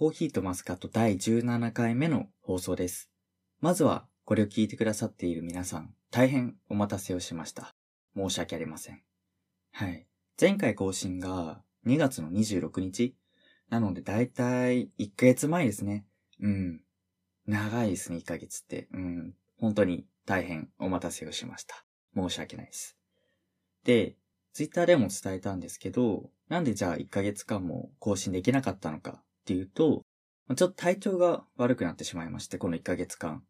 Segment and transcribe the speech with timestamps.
[0.00, 3.10] コーヒーとマスカット第17回目の放送です。
[3.60, 7.74] まずは、これを聞いてくださっている皆さん、大変お待たせをしました。
[8.16, 9.02] 申し訳ありません。
[9.72, 10.06] はい。
[10.40, 13.14] 前回更新が2月の26日
[13.68, 16.06] なのでだいたい1ヶ月前ですね。
[16.40, 16.80] うん。
[17.44, 18.88] 長いですね、1ヶ月って。
[18.94, 19.34] うん。
[19.58, 21.84] 本当に大変お待たせをしました。
[22.16, 22.96] 申し訳ないです。
[23.84, 24.16] で、
[24.54, 30.02] ツイッターでも伝えたんですけど、なんでじゃあ1ヶ月間も更新できなかったのかっていうと、
[30.48, 33.42] ちょっと体調が悪くなってしまいまして、この1ヶ月間。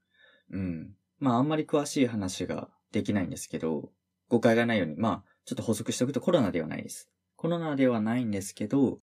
[0.51, 0.95] うん。
[1.19, 3.91] まああんまり詳しい話ができないんですけど、
[4.29, 7.11] 誤解がないように、まあちょっと補足しておくとコロナではないです。
[7.37, 9.01] コロナではないんですけど、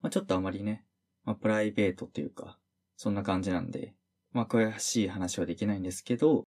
[0.00, 0.84] まあちょっとあまりね、
[1.24, 2.58] まあプライベートっていうか、
[2.96, 3.94] そんな感じなんで、
[4.32, 6.44] まあ詳しい話はできないんですけど、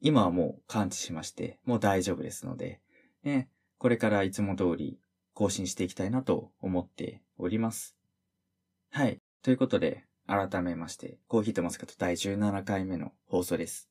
[0.00, 2.80] 今はもう感知しまして、もう大丈夫ですので、
[3.22, 3.48] ね、
[3.78, 4.98] これからいつも通り
[5.34, 7.99] 更新していきたいなと思っております。
[8.92, 9.18] はい。
[9.42, 13.88] ということで、改めまして、コーヒーとマスカット第17回目の放送です。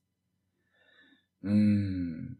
[1.41, 2.37] うーん。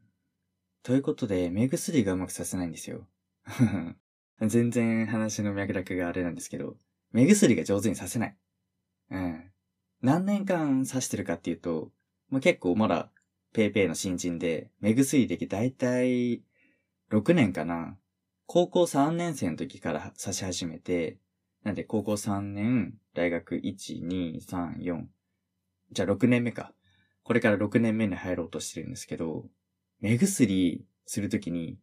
[0.83, 3.07] ということで、目薬がうまくさせないんですよ。
[4.45, 6.75] 全然話の脈絡があれなんですけど、
[7.13, 8.37] 目薬が上手にさせない。
[9.11, 9.51] うん。
[10.01, 11.93] 何年間刺してるかっていうと、
[12.29, 13.09] まあ、結構まだ
[13.53, 16.43] ペイペイの新人で、目薬歴だいたい
[17.09, 17.97] 6年かな。
[18.47, 21.19] 高校3年生の時から指し始めて、
[21.69, 25.03] なんで高校3年、大学1、2、3、4。
[25.91, 26.73] じゃあ6年目か。
[27.21, 29.45] これから6年目に入ろうとしてるんですけど、
[29.99, 31.77] 目薬するときに、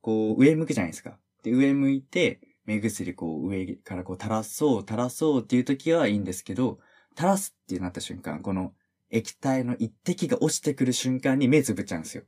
[0.00, 1.20] こう上向くじゃないですか。
[1.44, 6.80] で、上向いて、目薬こう上からこう垂らそう、垂らそうっていう時はいいんですけど、
[7.16, 8.72] 垂らすってなった瞬間、この
[9.10, 12.24] 液体の一滴が落ちてくる瞬間に目つぶっちゃうんですよ。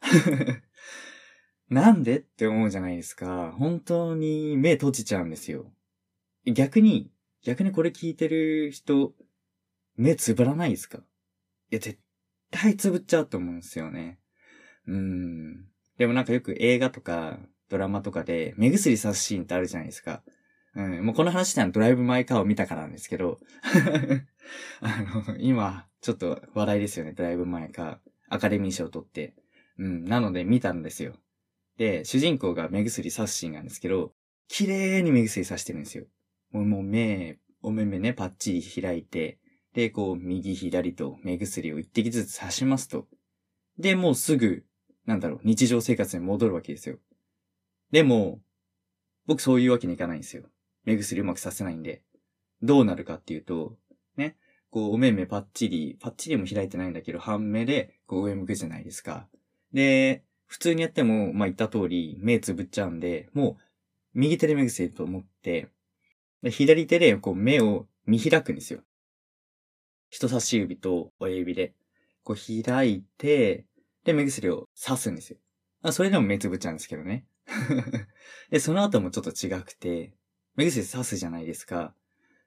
[1.68, 3.54] なんでって思うじゃないですか。
[3.58, 5.70] 本当に目閉じちゃうんですよ。
[6.52, 7.10] 逆に、
[7.42, 9.14] 逆にこれ聞いてる人、
[9.96, 10.98] 目つぶらないですか？
[10.98, 11.02] い
[11.74, 11.98] や、絶
[12.50, 14.18] 対つぶっちゃうと思うんですよね。
[14.86, 15.64] うん。
[15.98, 20.22] でもなんかよく映画とかドラマとかで目薬さすシーンってあるじゃないですか。
[20.74, 21.04] うん。
[21.04, 23.40] もうこの話ってのはドライブ・マイ・カーを見たからなんですけど、
[24.80, 27.98] あの、今、ちょっと話題ですよね、ドライブ・マイ・カー。
[28.28, 29.34] アカデミー賞を取って。
[29.78, 30.04] うん。
[30.04, 31.14] なので見たんですよ。
[31.78, 34.14] で、主人公が目薬さすシーンなんですけど、
[34.48, 36.06] 綺麗に目薬さしてるんですよ。
[36.52, 39.38] もう目、お目目ね、パッチリ開いて、
[39.72, 43.06] で、こう、右左と目薬を一滴ずつ刺しますと。
[43.78, 44.64] で、もうすぐ、
[45.04, 46.98] なんだろう、日常生活に戻るわけですよ。
[47.90, 48.40] でも、
[49.26, 50.44] 僕そういうわけにいかないんですよ。
[50.84, 52.02] 目薬うまくさせないんで。
[52.62, 53.76] どうなるかっていうと、
[54.16, 54.36] ね、
[54.70, 59.28] こう、お目目パッチリ、パッチリも開いてないんだけど、半目で、こう上向くじゃないですか。
[59.72, 63.62] で、普通にやっても、まあ、言った通り、目つぶっちゃうんで、もう、
[64.14, 65.68] 右手で目薬と思って、
[66.44, 68.80] 左手でこう目を見開くんですよ。
[70.10, 71.74] 人差し指と親指で、
[72.22, 73.66] こう開いて、
[74.04, 75.38] で、目薬を刺すんですよ。
[75.82, 77.26] あそれでも目つぶっちゃうんですけどね。
[78.50, 80.12] で、その後もちょっと違くて、
[80.54, 81.94] 目薬刺すじゃないですか。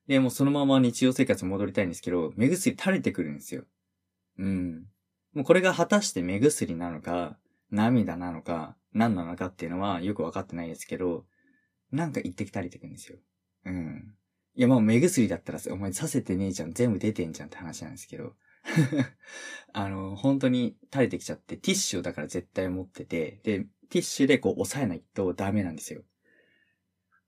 [0.08, 3.66] で、もうそのまま日常生活戻りたいんですけど、目薬垂れてくるんですよ。
[4.38, 4.88] うん。
[5.34, 7.38] もうこれが果たして目薬なのか、
[7.70, 11.26] 涙なのか、何なのかっていうのはよくわかってないですけど、
[11.92, 13.20] なんか一滴垂れてくるんですよ。
[13.66, 14.16] うん。
[14.56, 16.74] いや、もう目薬だったらお前させてねえじゃん。
[16.74, 18.36] 全部出てんじゃんって話なんですけど。
[19.74, 26.02] あの、本当に垂れてきちゃって、ティッシュをだから絶対持ってて、で、ティッシュでこう押さえないとダメなんですよ。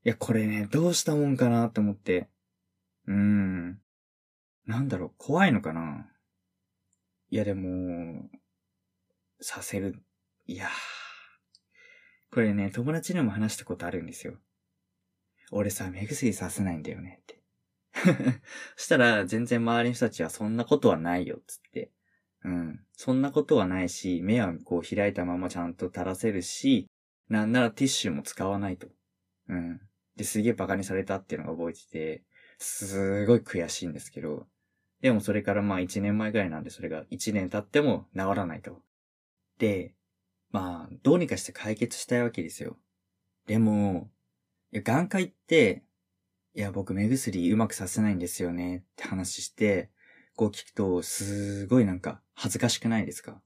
[0.04, 2.28] いや、これね、どうしたもんかなって思って。
[3.08, 3.82] うーん。
[4.66, 6.08] なんだろう、怖いのかな
[7.30, 8.30] いや、でも、
[9.40, 10.04] させる。
[10.48, 10.70] いや
[12.32, 14.38] これね、友達にも話したことあるんですよ。
[15.52, 17.42] 俺さ、目薬させないんだよねって。
[18.76, 21.92] そしたら、全然周りの人たちはそんなことはないよ、つって。
[22.44, 22.80] うん。
[22.94, 26.90] そんなことはないし、目はこう開いたままちゃんと垂らせるし、
[27.30, 28.88] なんならティッシュも使わないと。
[29.50, 29.82] うん。
[30.16, 32.24] で、すげえ馬鹿にされたっていうのが覚えてて、
[32.58, 34.48] すごい悔しいんですけど、
[35.02, 38.82] でもそれからまあ1年前ぐらいなんでそれが1年経っても治らないと。
[39.58, 39.96] で、
[40.52, 42.78] まあ、どうにかして解決したいわけですよ。
[43.48, 44.10] でも、
[44.72, 45.84] や、眼科行って、
[46.54, 49.92] いや、僕目薬うまくさせないんですよねって話して、
[50.36, 53.42] こう聞くと、すごいなんか恥ずかしくないですか？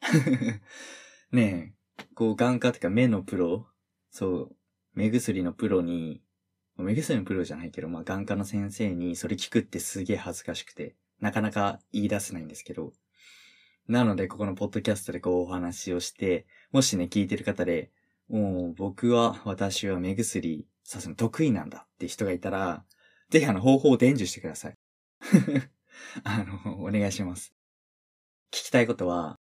[1.32, 3.68] ねえ、こう眼科ってか目のプロ、
[4.10, 4.56] そう、
[4.94, 6.22] 目薬のプロに、
[6.76, 12.92] 目薬のプロじゃないけど、まあ眼科の先生にそれ聞くってすげえ恥ずかしくて、なかなか言い出せないんですけど、
[13.88, 17.90] なので、ここのポッドキャストでこうお話をして、もしね、聞いてる方で、
[18.30, 22.84] もう僕は、私は目薬さすの得意なんだって人がいたら、
[23.28, 24.74] ぜひあの方法を伝授してください。
[26.22, 27.52] あの、お願いします。
[28.52, 29.36] 聞きたいことは、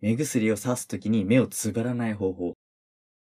[0.00, 2.52] 目薬を刺すときに目をつぶらない方法。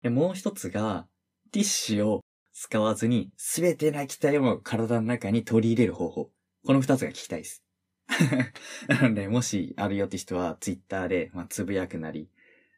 [0.02, 1.08] で、もう一つが、
[1.52, 2.22] ティッシュを
[2.54, 6.32] 使わずに、すべての液体を体の中に取り入れる方法。
[6.66, 7.64] この二つが聞きたいです。
[8.88, 12.28] なので、もしあるよって人は、ツイッターで、まあ、つぶやくなり、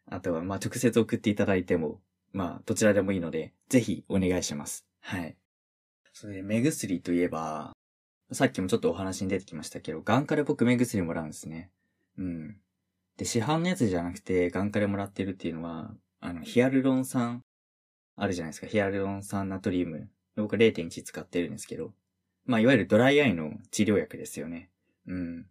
[0.06, 2.02] あとは、まあ、直接送っていただいても、
[2.34, 4.86] まあ、どちらでもいいので、ぜひお願いします。
[5.02, 5.36] はい。
[6.14, 7.74] それで、目薬といえば、
[8.32, 11.72] さっきもちょっとお話に出てきましたけど、眼科で僕目薬もらうんですね。
[12.18, 12.58] うん。
[13.18, 17.44] で、市販のやつじゃなくて、眼科でもらってるっていうのは、あの、ヒアルロン酸、
[18.16, 18.68] あるじゃないですか。
[18.68, 20.10] ヒアルロン酸ナトリウム。
[20.36, 21.94] 僕は0.1使ってるんですけど。
[22.46, 24.70] まあ、いわゆるドライアイの治療薬ですよね。
[25.08, 25.46] うん。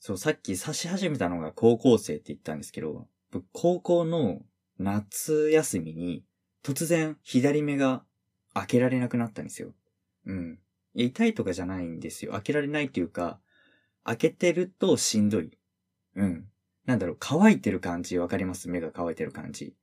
[0.00, 4.42] そう、さっき刺し始めたのが高校生って言ったんですけど、僕、高校の
[4.78, 6.24] 夏休みに、
[6.62, 8.04] 突然左目が
[8.54, 9.74] 開けられなくなったんですよ。
[10.26, 10.58] うん。
[10.94, 12.32] 痛いとかじゃないんですよ。
[12.32, 13.38] 開けられないっていうか、
[14.04, 15.50] 開けてるとしんどい。
[16.14, 16.48] うん。
[16.84, 18.68] なんだろう、乾いてる感じわかります？
[18.68, 19.74] 目が乾いてる感じ。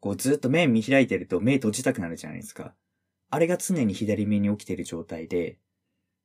[0.00, 2.74] こうずっと目見開いてると目閉じたくなるじゃないですか。
[3.30, 5.58] あれが常に左目に起きてる状態で、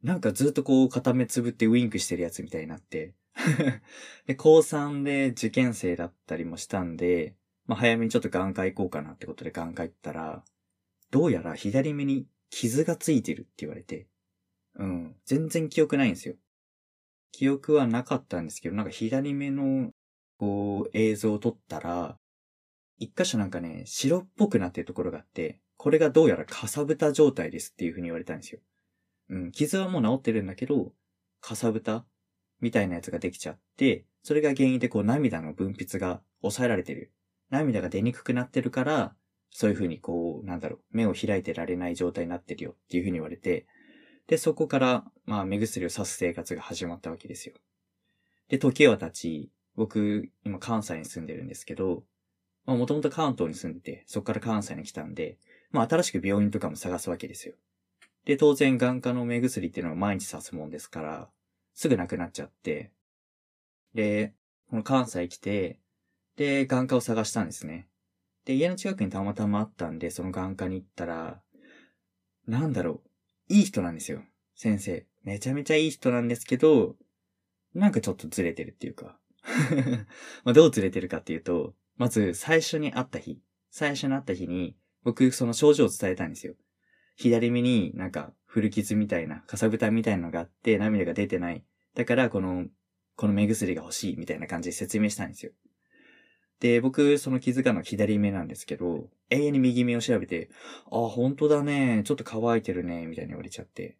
[0.03, 3.13] なんかずっとこう片目つぶってウインクしてるやつみたいになって。
[4.27, 10.43] で、高3で受験生だったりもしたんで、まあ早めにちょっと眼科行こうかなってことで眼科行ったら、
[11.11, 14.07] どうやら左目に傷がついてるって言われて、
[14.75, 15.15] うん。
[15.25, 16.35] 全然記憶ないんですよ。
[17.31, 19.91] 記憶はなかったんですけど、なんか左目の、
[20.37, 22.17] こう、映像を撮ったら、
[22.97, 28.61] 一箇所なんかね、白っぽくなってるところがあって、これがどうやらかさぶた状態ですっていう風に言われたんですよ。
[29.29, 30.93] うん、傷はもう治ってるんだけど、
[31.41, 32.05] かさぶた
[32.61, 37.11] みたいなやつができちゃって、それが原因でこう涙の分泌が抑えられてる。
[37.53, 39.15] 涙が出にくくなってるから、
[39.51, 43.67] そういう風にこう、なんだろう、目を開いてられない状態になってるよっていう風に言われて、
[44.27, 47.55] で、そこから、まあ、目薬をさす生活が始まったわけですよ。
[48.49, 52.03] で、時は経ち、僕、今関西に住んでるんですけど、
[52.65, 55.37] まあ、もともと関東に住んでて、そこから関西に来たんで、
[55.71, 57.55] まあ、新しく病院とかも探すわけですよ。
[58.25, 61.29] で、当然、眼科の目薬っていうのは毎日刺すもんですから、
[61.75, 62.91] すぐなくなっちゃって、
[63.93, 64.33] で、
[64.69, 65.79] この関西来て、
[66.35, 67.87] で、眼科を探したんですね。
[68.45, 71.41] で、家の近くにたまたまあったんで、その眼科に行ったら、
[72.47, 73.01] なんだろ
[73.49, 74.23] う、いい人なんですよ。
[74.55, 75.05] 先生。
[75.23, 76.95] めちゃめちゃいい人なんですけど、
[77.73, 79.17] なんかちょっとずれてるっていうか。
[80.43, 86.55] まあどうずれてるかっていうと、まず最初に会った日、最初に会った日に、僕その症状を伝えたんですよ。
[87.15, 91.63] 左目になんか古傷みたいな、かさぶたみたいなのがあって涙が出てない。
[91.95, 92.67] だからこの、
[93.15, 95.51] この目薬が欲しいみたいな感じで説明したんですよ。
[96.63, 100.49] で、僕、その気づかの左目なんですけど、永遠に右目を調べて、
[100.89, 102.03] あ、本当だね。
[102.05, 103.05] ちょっと乾いてるね。
[103.05, 103.97] みたいに言われちゃって。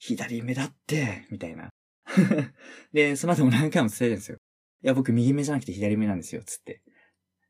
[0.00, 1.68] 左目だって、みたいな。
[2.92, 4.38] で、その後も何回も伝えるんですよ。
[4.82, 6.82] いや、僕右目じゃなくて左目なんですよ、つって。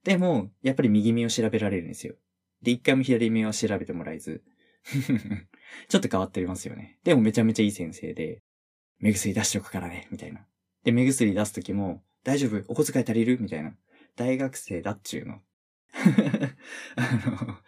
[0.05, 2.15] でも、やっぱり右目を調べられるんですよ。
[2.61, 4.45] で、一回も左目は調べてもらえず。
[5.89, 6.99] ちょっと変わっておりますよね。
[7.05, 8.43] でもめちゃめちゃいい先生で、
[8.99, 10.47] 目薬出しておくからね、みたいな。
[10.85, 13.41] で、目薬出すときも、大丈夫お小遣い足りる？
[13.41, 13.75] みたいな。
[14.17, 15.41] 大学生だっちゅうの。
[16.97, 17.59] あの、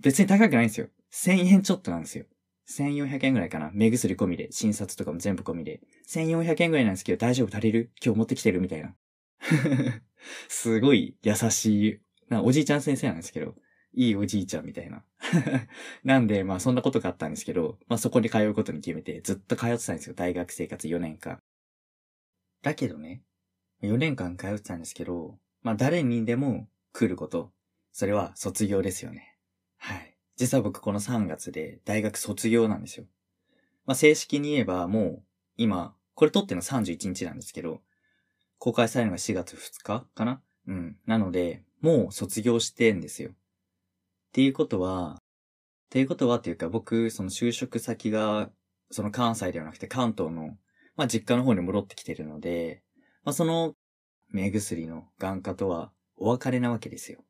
[0.00, 0.88] 別に高くないんですよ。
[1.10, 2.26] 1000円ちょっとなんですよ。
[2.68, 3.70] 1400円ぐらいかな。
[3.74, 5.80] 目薬込みで、診察とかも全部込みで。
[6.06, 7.90] 1400円ぐらいなんですけど、大丈夫足りる？
[8.04, 8.60] 今日持ってきてる？
[8.60, 8.94] みたいな。
[10.48, 13.56] すごい優しい、なおじいちゃん先生なんですけど、
[13.92, 15.04] いいおじいちゃんみたいな。
[16.04, 20.14] なんで、まあそんなことがあったんですけど、まあそこに通うことに決めて、ずっと通ってたんですよ。
[20.14, 21.40] 大学生活4年間。
[22.62, 23.22] だけどね、
[23.82, 27.52] 4年間通ってたんですけど、まあ誰にでも来ること。
[27.92, 29.36] それは卒業ですよね。
[29.76, 30.16] はい。
[30.36, 33.06] 実は僕この3月で大学卒業なんですよ。
[33.84, 35.22] まあ正式に言えばもう
[35.56, 37.80] 今、これ撮っての31日なんですけど、
[38.58, 40.40] 公開されるのが4月2日かな？
[40.66, 40.96] うん。
[41.06, 43.30] なので、もう卒業してんですよ。
[43.30, 43.32] っ
[44.32, 45.22] ていうことは、っ
[45.88, 48.50] ていうことはっていうか僕、その就職先が、
[48.90, 50.56] その関西ではなくて関東の、
[50.96, 52.82] まあ実家の方に戻ってきてるので、
[53.24, 53.74] まあその
[54.30, 57.24] 目薬の眼科とはお別れなわけですよ。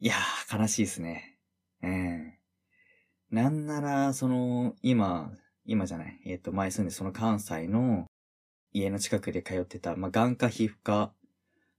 [0.00, 1.38] いやー、悲しいですね。
[1.82, 2.34] うん。
[3.30, 5.32] なんなら、その、今、
[5.64, 6.20] 今じゃない。
[6.24, 8.06] えっ、ー、と、前住んでその関西の
[8.72, 11.12] 家の近くで通ってた、まあ、眼科皮膚科、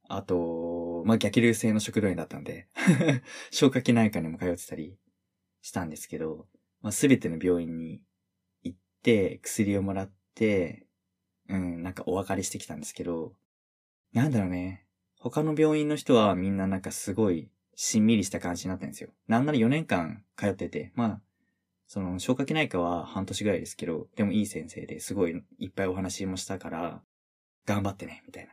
[0.08, 2.68] あと、まあ、逆流性の食道炎だったんで
[3.52, 4.98] 消化器内科にも通ってたり
[5.62, 6.48] したんですけど、
[6.82, 8.02] まあ、すべての病院に
[8.64, 10.88] 行って、薬をもらって、
[11.48, 13.34] うん、なんかお別れしてきたんですけど、
[14.14, 14.86] なんだろうね。
[15.20, 19.10] 他の病院の人はみんななんかすごいしんみりした感じになってるんですよ。
[19.28, 21.22] なんなら4年間通ってて、まあ、
[21.88, 27.02] その、消化器内科は半年ぐらいですけど、でもいい先生ですごいいっぱいお話もしたから、
[27.66, 28.52] 頑張ってね、みたいな。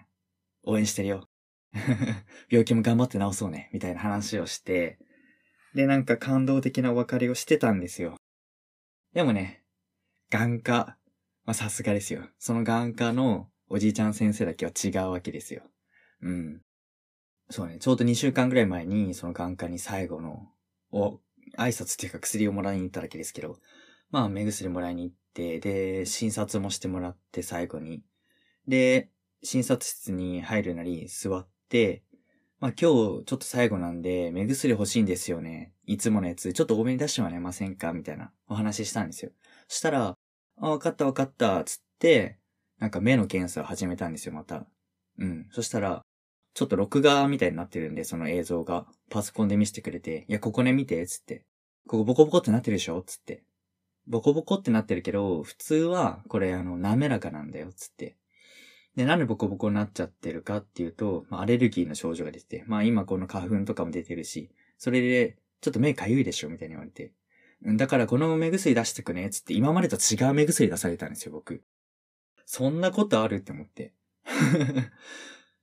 [0.64, 1.28] 応援してるよ。
[2.50, 4.98] 病気も頑張って治そうね、みたいな話をして、
[5.74, 8.16] で、なんか感動的なお別れをしてたんですよ。
[9.12, 9.62] でもね、
[10.30, 10.96] 眼科、
[11.44, 12.28] まあさすがですよ。
[12.38, 15.62] その眼科のおじいちゃん先生だけは違うわけですよ。
[16.22, 16.60] うん。
[17.50, 20.48] そうね、ちょうど2週間ぐらい前に、その眼科に最後の、
[20.90, 21.20] お、
[21.56, 23.58] 挨拶っていうか薬をもらいに行っただけですけど、
[24.10, 28.02] まあ目薬もらいに行って、で、診察もしてもらって最後に。
[28.66, 29.10] で、
[29.42, 32.02] 診察室に入るなり座って、
[32.58, 35.72] まあ今日ちょっと最後なんで目薬欲しいんですよね。
[35.84, 37.92] いつものやつちょっと多めに出してもらえませんか？
[37.92, 39.30] みたいなお話ししたんですよ。
[39.68, 40.16] したら、
[40.58, 42.38] あ、わかったわかった、つって、
[42.78, 44.66] なんか目の検査を始めたんですよ、また。
[45.18, 45.46] うん。
[45.50, 46.02] そしたら、
[46.54, 48.86] ちょっと録画みたいになってるんで、その映像が。
[49.08, 51.44] パソコンで見せてくれて、いや、ここね見て、つって。
[51.86, 53.02] ここボコボコってなってるでしょ？
[53.02, 53.44] つって。
[54.06, 58.16] ボコボコってなってるけど、普通は、これあの、滑らかなんだよ、つって。
[58.96, 66.48] で、なんでボコボコになっちゃってるかっていうと、まあ、アレルギーの症状が出て、まあ今この花粉とかも出てるし、それで、ちょっと目かゆいでしょ？
[66.48, 67.12] みたいに言われて。
[67.62, 71.62] だからこの目薬出してくね、つって今までと違う目薬出されたんですよ、僕。
[72.46, 73.92] そんなことあるって思って。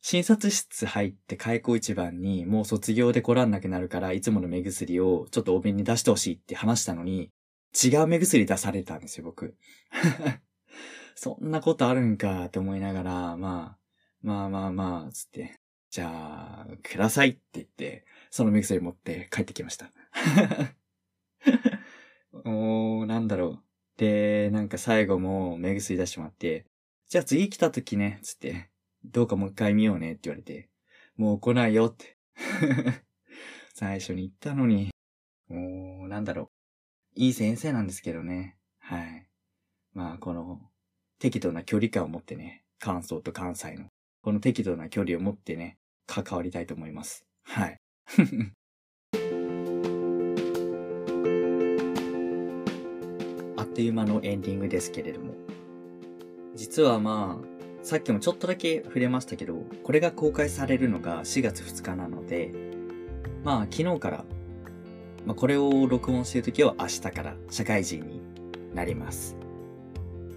[0.02, 7.32] 診察室入って開口一番にもう卒業で来らんなくなるからいつもの目薬をちょっと多めに出してほしいって話したのに
[7.74, 9.58] 違う目薬出されたんですよ、僕。
[11.16, 13.80] そんなことあるんかって思いながら、まあ、
[14.22, 15.60] まあまあまあ、つって、
[15.90, 19.92] じゃあ、くださいって言って、その目薬持って帰ってきました。
[22.46, 23.64] おー、なんだろう。
[23.98, 26.66] で、なんか最後も目薬出してもらって、
[27.10, 28.70] じゃあ次来た時ね、つって、
[29.06, 30.70] どうかもう一回見ようねって言われて、
[31.16, 32.18] もう来ないよって。
[33.76, 34.90] 最初に言ったのに、
[35.48, 36.50] もう、なんだろう。
[37.16, 38.58] いい先生なんですけどね。
[38.80, 39.28] はい。
[39.94, 40.60] まあ、この、
[41.20, 43.88] 適度な距離感を持ってね、関東と関西の、
[44.22, 47.26] この適度な距離を持ってね、関わりたいと思います。
[47.44, 47.80] はい。
[53.56, 55.53] あっという間のエンディングですけれども。
[56.56, 62.54] 実はまあ、さっきもちょっとだけ触れましたけど、これが公開されるのが4月2日なので、
[63.44, 64.24] まあ昨日から、
[65.26, 68.22] まあこれを録音しているときは明日から社会人に
[68.74, 69.36] なります。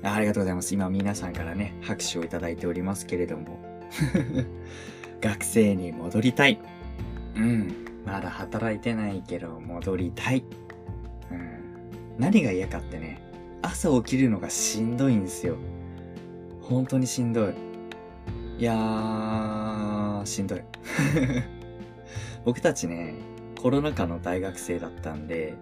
[0.03, 0.75] ありがとうございます。
[0.75, 3.59] 今皆さんからね、拍手をいただいておりますけれども。
[5.21, 6.59] 学生に戻りたい。
[7.37, 7.73] うん。
[8.05, 10.45] まだ働いてないけど戻りたい。
[11.31, 11.59] うん。
[12.19, 13.21] 何が嫌かってね、
[13.63, 15.57] 朝起きるのがしんどいんですよ。
[16.69, 17.55] 本当にしんどい。
[18.59, 20.61] いやー、しんどい。
[22.45, 23.15] 僕たちね、
[23.61, 25.55] コロナ禍の大学生だったんで、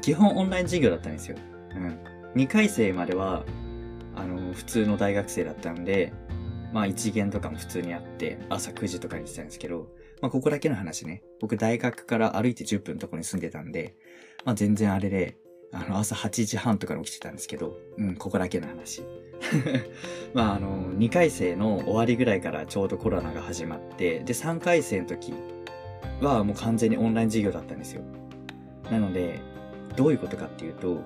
[0.00, 1.36] 基本オンライン授業だったんですよ。
[1.74, 1.98] うん。
[2.34, 3.44] 2回生までは、
[4.16, 6.12] あの、普通の大学生だったんで、
[6.72, 9.88] まあ一元とかも普通にあって、朝9時とかに来てたんですけど、
[10.20, 11.22] まあここだけの話ね。
[11.40, 13.94] 僕大学から歩いて10分のところに住んでたんで、
[14.44, 15.36] まあ全然あれで、
[15.70, 19.02] あの朝8時半とかに起きてたんですけど、うん、ここだけの話。
[20.34, 25.34] まあ、あの、2回生の終わりぐらいからちょうどコロナが始まって、で、3回生の時
[26.20, 28.02] はもう完全にオンライン授業だったんですよ。
[28.90, 29.40] なので、
[29.96, 31.02] どういうことかっていうと、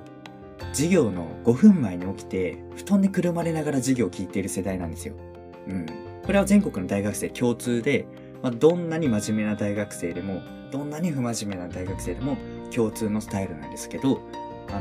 [0.73, 5.15] 授業の5分前に起きて、布団にくるまれながら授業を聞いている世代なんですよ。
[5.69, 5.87] うん。
[6.25, 8.07] これは全国の大学生共通で、
[8.43, 12.37] まあ、どんなに真面目な大学生でも、どんなに不真面目な大学生でも
[12.75, 14.21] 共通のスタイルなんですけど、
[14.69, 14.81] あ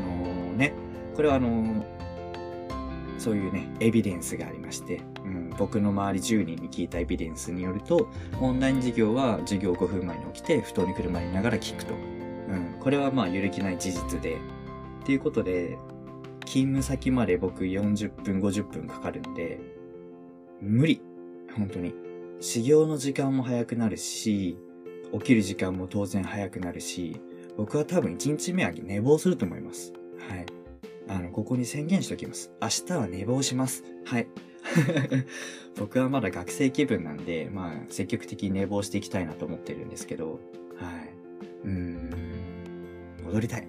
[0.54, 0.72] ー、ね、
[1.14, 2.01] これはあのー
[3.18, 8.08] そういうね、エビデンスがありまして、うん、僕の周り10人に聞いたエビデンスによると、
[8.40, 11.94] オンライン授業は授業5分前に起きて、布団に車にながら聞くと。
[11.94, 14.36] うん、これはまあ揺るぎない事実で、
[15.02, 15.78] っていうことで、
[16.44, 19.58] 勤務先まで僕40分、50分かかるんで、
[20.60, 21.00] 無理。
[21.56, 21.94] 本当に。
[22.40, 24.58] 始業の時間も早くなるし、
[25.12, 27.20] 起きる時間も当然早くなるし、
[27.56, 29.92] 僕は多分1日目は寝坊すると思います。
[30.28, 30.46] はい。
[31.08, 32.52] あの、ここに宣言しておきます。
[32.60, 33.84] 明日は寝坊します。
[34.04, 34.28] はい。
[35.76, 40.40] 僕はまだ学生気分なんで、まあ、積極的に寝坊していきたいなと思ってるんですけど、
[40.76, 41.12] はい。
[41.64, 42.10] うーん、
[43.24, 43.66] 戻りたい。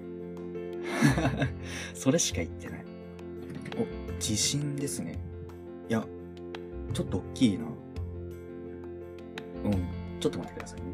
[1.94, 2.86] それしか言ってない。
[3.78, 5.20] お、地震ですね。
[5.90, 6.06] いや、
[6.94, 7.66] ちょっと大きいな。
[9.66, 9.72] うん、
[10.20, 10.86] ちょっと待ってくださいね。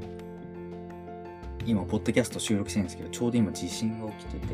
[1.65, 4.53] 今、ポッドキャスト収録してるんですけど、ちょうど今地震が起きてて、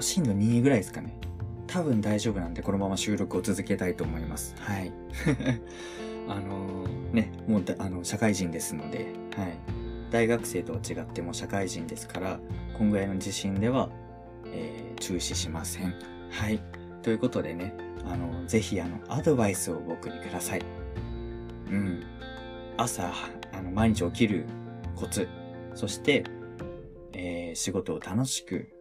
[0.00, 1.18] 震度2ぐらいですかね。
[1.66, 4.54] 多分大丈夫なんで、このまま収録を続けたいと思います。
[4.58, 4.92] はい。
[6.28, 9.58] あのー、ね、もうあの、社会人ですので、はい。
[10.10, 12.40] 大学生とは違っても社会人ですから、
[12.78, 13.90] 今ぐらいの地震では、
[14.46, 15.94] えー、注視しません。
[16.30, 16.60] はい。
[17.02, 17.74] ということでね、
[18.04, 20.62] あの、ぜひあの、アドバイスを僕にください。
[21.70, 22.02] うん。
[22.76, 23.12] 朝、
[23.52, 24.46] あの、毎日起きる
[24.94, 25.28] コツ、
[25.74, 26.24] そして、
[27.12, 28.75] えー、仕事を楽しく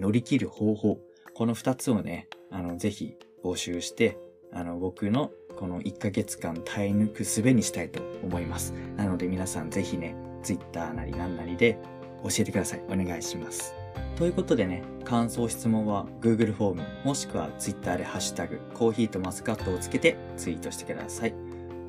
[0.00, 0.98] 乗り切る方法、
[1.34, 4.18] この二つをね、あの、ぜひ募集して、
[4.50, 8.72] あの、僕のこの1ヶ月間耐え抜く術にしたいと思います。
[8.96, 11.78] なので皆さんぜひね、Twitter なりなんなりで
[12.22, 12.82] 教えてください。
[12.88, 13.74] お願いします。
[14.16, 21.34] ということでね、感想質問は Google フォームもしくは Twitter でハッシュタグコーヒーとマスカットをつけてツイートしてください。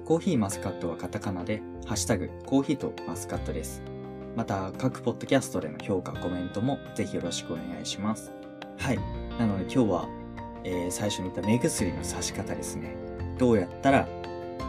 [0.04, 3.82] コーヒーマスカットはカタカナでハッシュタグコーヒーとマスカットです。
[4.36, 8.32] また各ポッドキャストでの評価、コメントもぜひよろしくお願いします。
[8.78, 9.00] はい。
[9.38, 10.10] なので今日は、
[10.64, 12.96] えー、最初に言った目薬の差し方ですね。
[13.38, 14.08] どうやったら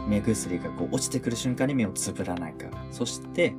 [0.08, 2.66] 目薬がこう落ちてくる瞬間に目をつぶらないか。
[2.90, 3.54] そして、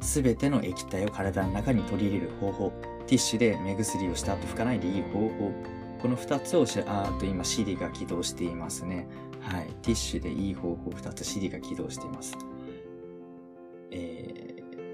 [0.00, 2.72] すべての液体を体の中に取り入れる方法。
[3.06, 5.52] ティッシュで目薬をした後拭かないでいい方法。
[6.00, 9.08] この二つをし、あと今 CD が起動していますね。
[9.40, 9.66] はい。
[9.82, 12.36] ティッシュでいい方法二つ CD が起動しています。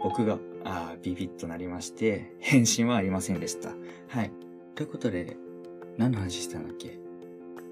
[0.09, 3.75] 僕が、あビビッとなりまして、返信はありませんでした。
[4.07, 4.31] はい。
[4.77, 5.37] ということで、
[5.99, 6.97] 何の話したんだっけ？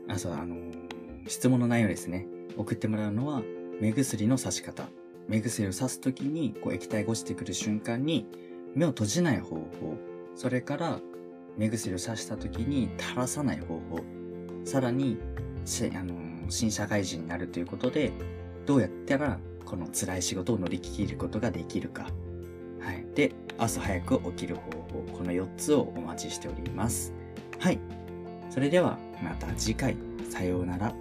[0.09, 2.27] あ、そう、あのー、質問の内容ですね。
[2.57, 3.45] 送ってもらうのは、
[3.81, 4.89] 目薬の刺し方。
[5.29, 8.27] 目薬を刺すときに、こう液体が落ちてくる瞬間に、
[8.75, 9.97] 目を閉じない方法。
[10.35, 11.01] それから、
[11.57, 14.01] 目薬を刺したときに垂らさない方法。
[14.65, 18.11] さらに、あのー、新社会人になるということで、
[18.67, 22.09] どうやったら、この辛い仕事を乗り切ることができるか。
[23.15, 23.29] はい。
[23.29, 25.19] で、朝早く起きる方法。
[25.19, 27.13] この4つをお待ちしております。
[27.59, 27.79] はい。
[28.51, 29.97] それでは、また次回。
[30.31, 30.93] さようなら。